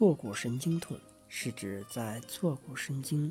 [0.00, 0.98] 坐骨神经痛
[1.28, 3.30] 是指在坐骨神经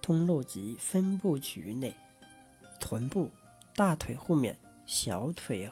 [0.00, 1.94] 通路及分布区域内，
[2.80, 3.28] 臀部、
[3.76, 5.70] 大腿后面、小腿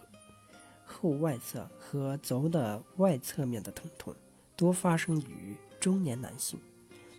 [0.84, 4.14] 后外侧和足的外侧面的疼痛，
[4.54, 6.60] 多发生于中年男性。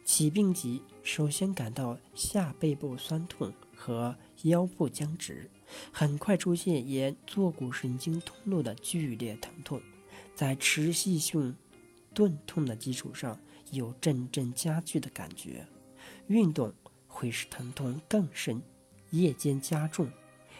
[0.05, 5.49] 起病急首先感到下背部酸痛和腰部僵直，
[5.91, 9.81] 很快出现沿坐骨神经通路的剧烈疼痛，
[10.35, 11.55] 在持续性
[12.19, 13.39] 钝痛的基础上，
[13.71, 15.65] 有阵阵加剧的感觉。
[16.27, 16.73] 运动
[17.07, 18.61] 会使疼痛更深，
[19.11, 20.11] 夜间加重，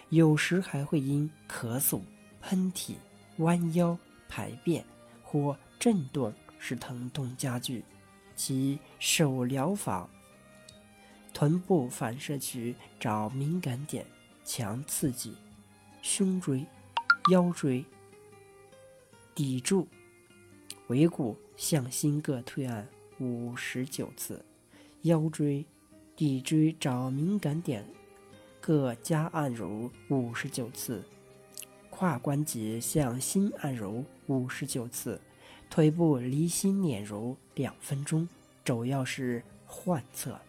[0.08, 2.00] 有时还会因咳嗽、
[2.40, 2.96] 喷嚏、
[3.40, 4.86] 弯腰、排便
[5.22, 7.84] 或震动使疼痛加剧。
[8.38, 10.10] 其手疗法：
[11.34, 14.06] 臀部反射区找敏感点，
[14.46, 15.36] 强刺激
[16.02, 16.66] 胸椎、
[17.30, 17.84] 腰椎，
[19.36, 19.86] 抵住
[20.90, 22.88] 尾骨向心各推按
[23.20, 24.44] 五十九次，
[25.04, 25.64] 腰椎、
[26.18, 27.86] 骶椎找敏感点，
[28.60, 31.04] 各加按揉五十九次，
[31.92, 35.22] 胯关节向心按揉五十九次。
[35.70, 38.28] 腿部离心捻揉两分钟，
[38.66, 40.40] 主要是患侧。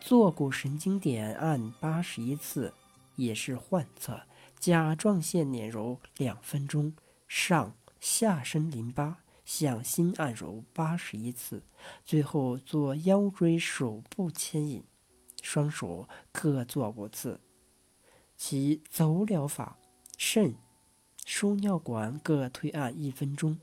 [0.00, 2.72] 坐骨神经点按八十一次，
[3.16, 4.22] 也是患侧。
[4.58, 6.94] 甲状腺捻揉两分钟，
[7.28, 11.62] 上下身淋巴向心按揉八十一次，
[12.04, 14.84] 最后做腰椎手部牵引，
[15.42, 17.40] 双手各做五次。
[18.36, 19.78] 其走疗法：
[20.16, 20.54] 肾、
[21.24, 23.58] 输尿管各推按一分钟。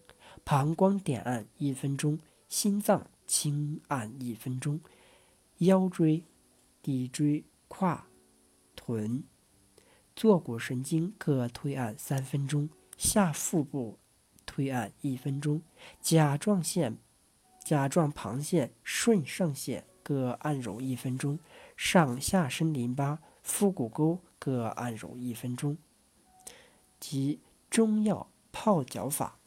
[0.46, 4.80] 膀胱点按一分钟，心脏轻按一分钟，
[5.60, 6.24] 腰椎、
[6.82, 8.08] 骶椎、胯、
[8.76, 9.24] 臀、
[10.16, 14.00] 坐骨神经各推按三分钟，下腹部
[14.60, 15.62] 推按一分钟，
[16.02, 16.98] 甲状腺、
[17.64, 21.40] 甲状旁腺、顺上腺各按揉一分钟，
[21.78, 25.78] 上下身淋巴、腹股沟各按揉一分钟。
[27.00, 29.40] 及中药泡脚法。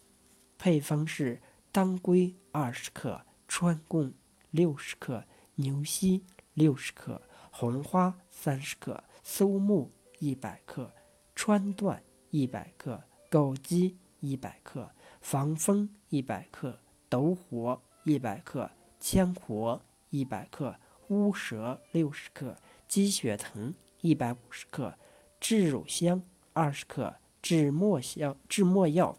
[0.56, 4.14] 配方是：当归二十克，川贡
[4.50, 6.24] 六十克，牛膝
[6.54, 7.20] 六十克，
[7.50, 10.90] 红花三十克，松木一百克，
[11.34, 11.98] 川掇
[12.30, 14.88] 一百克，枸杞一百克，
[15.22, 16.78] 防风一百克，
[17.08, 20.76] 斗火一百克，羌活一百克，
[21.08, 24.98] 乌蛇六十克，鸡血藤一百五十克，
[25.40, 26.22] 炙乳香
[26.52, 29.16] 二十克，炙没香炙没药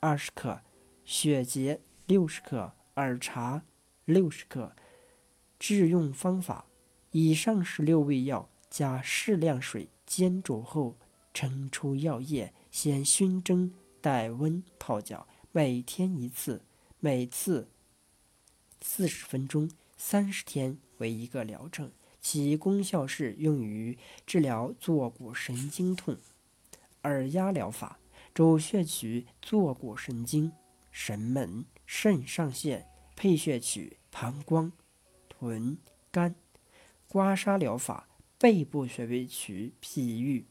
[0.00, 0.62] 二十克。
[1.04, 3.62] 血竭六十克，耳茶
[4.06, 4.74] 六十克。
[5.58, 6.66] 制用方法：
[7.12, 10.96] 以上十六味药加适量水煎煮后，
[11.32, 13.72] 盛出药液，先熏蒸，
[14.06, 15.26] 带温泡脚。
[15.50, 16.62] 每天一次，
[17.00, 17.68] 每次
[18.80, 21.90] 四十分钟，三十天为一个疗程。
[22.20, 26.18] 其功效是用于治疗坐骨神经痛。
[27.02, 27.98] 耳压疗法：
[28.32, 30.52] 主穴取坐骨神经。
[30.92, 34.70] 神门、肾上腺配穴取膀胱、
[35.28, 35.76] 臀、
[36.12, 36.36] 肝。
[37.08, 38.08] 刮痧疗法：
[38.38, 40.46] 背部穴位取脾俞、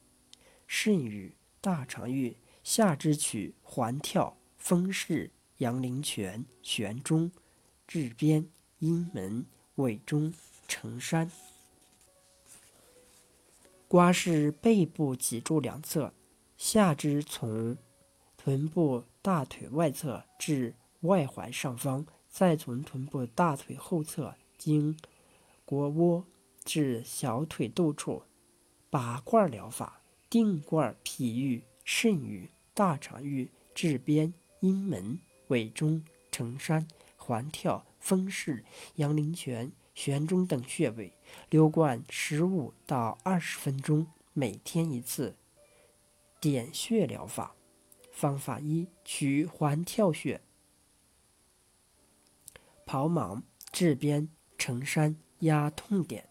[0.67, 7.31] 肾俞、大肠俞；下肢取环跳、风市、阳陵泉、悬中、
[7.87, 8.49] 至边、
[8.79, 9.45] 阴门、
[9.75, 10.33] 委中、
[10.67, 11.31] 承山。
[13.87, 16.11] 刮拭背部脊柱两侧，
[16.57, 17.77] 下肢从
[18.35, 19.05] 臀部。
[19.21, 24.95] 大腿外侧至外踝上方，再从臀部大腿后侧经
[25.65, 26.23] 腘窝
[26.63, 28.21] 至小腿肚处。
[28.91, 38.65] 拔罐疗法：定罐脾俞、肾俞、大肠俞、至边、阴门、委中、承山、环跳、风市、
[38.95, 41.13] 阳陵泉、悬中等穴位，
[41.49, 45.37] 留罐十五到二十分钟，每天一次。
[46.41, 47.55] 点穴疗法。
[48.11, 50.39] 方法一：取环跳穴、
[52.85, 53.41] 跑蟒、
[53.71, 56.29] 至边、承山压痛点。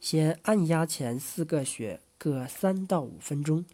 [0.00, 3.66] 先按压前四个穴各三到五分钟，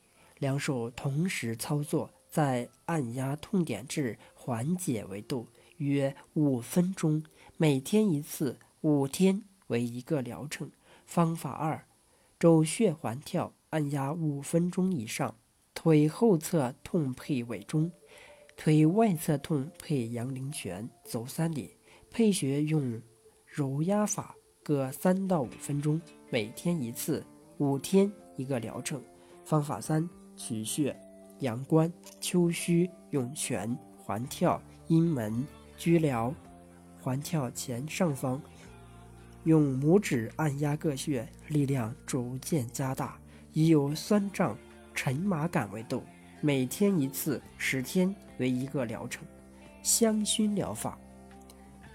[0.43, 5.47] 两手同时操作，再按压痛点至缓解为度，
[5.77, 7.23] 约五分钟。
[7.57, 10.69] 每天一次，五天为一个疗程。
[11.07, 11.87] 方法二：
[12.41, 15.37] 肘穴环跳，按压五分钟以上。
[15.75, 17.93] 腿后侧痛配委中，
[18.57, 21.77] 腿外侧痛配阳陵泉，走三里。
[22.11, 23.01] 配穴用
[23.47, 24.35] 揉压法，
[24.65, 27.25] 各三到五分钟，每天一次，
[27.59, 29.01] 五天一个疗程。
[29.45, 30.11] 方法三：
[30.45, 30.97] 取穴
[31.39, 35.47] 阳关、丘墟、涌泉环跳阴门、
[35.79, 36.35] 居髎
[37.01, 38.43] 环跳前上方，
[39.45, 43.17] 用拇指按压各穴，力量逐渐加大，
[43.53, 44.59] 以有酸胀、
[44.93, 46.03] 沉麻感为度。
[46.41, 49.25] 每天一次，十天为一个疗程。
[49.81, 50.99] 香薰疗法，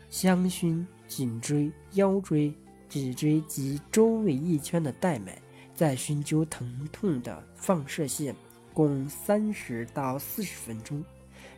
[0.10, 2.54] 香薰颈椎、腰椎、
[2.88, 5.38] 脊椎及周围一圈的带脉，
[5.78, 8.36] 在熏灸疼痛的放射线，
[8.74, 11.06] 共三十到四十分钟。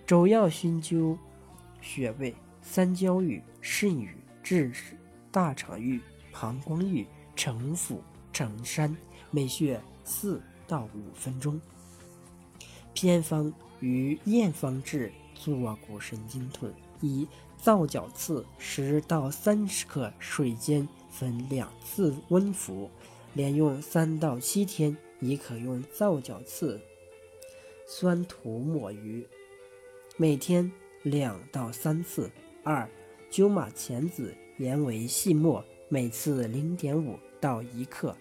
[0.06, 1.18] 主要熏灸
[1.80, 4.13] 穴位：三焦域、肾域、
[4.44, 4.98] 痔室、
[5.31, 6.01] 大肠俞、
[6.33, 8.94] 膀胱俞、承腹、承山，
[9.31, 11.57] 每穴四到五分钟。
[12.94, 16.69] 偏方与验方治坐骨神经痛：
[17.00, 17.25] 一、
[17.56, 22.92] 皂角刺十到三十克，水煎，分两次温服，
[23.34, 26.80] 连用三到七天，亦可用皂角刺
[27.86, 29.26] 酸涂抹于，
[30.18, 30.72] 每天
[31.04, 32.30] 两到三次。
[32.64, 32.88] 二、
[33.30, 38.16] 鸠马钱子研为细末，每次零点五到一克，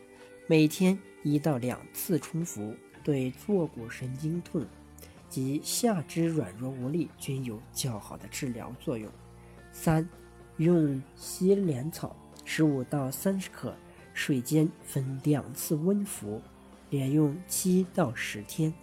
[0.46, 2.74] 每天一到两次冲服。
[3.04, 4.66] 对坐骨神经痛
[5.30, 9.10] 及下肢软弱无力均有较好的治疗作用。
[9.72, 10.06] 三、
[10.58, 12.14] 用西莲草
[12.44, 13.74] 十五到三十克，
[14.18, 16.42] 水煎，分两次温服，
[16.90, 18.74] 连用七到十天。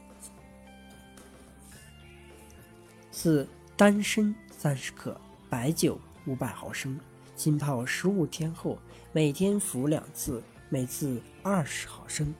[3.12, 3.46] 四、
[3.76, 6.98] 丹参三十克，白酒五百毫升，
[7.36, 8.80] 浸泡十五天后，
[9.12, 12.34] 每天服两次，每次二十毫升。